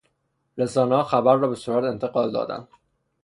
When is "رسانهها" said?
0.57-1.03